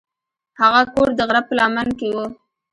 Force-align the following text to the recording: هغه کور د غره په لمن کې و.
هغه 0.61 0.81
کور 0.93 1.09
د 1.15 1.19
غره 1.27 1.41
په 1.47 1.53
لمن 1.59 1.87
کې 1.99 2.09
و. 2.15 2.17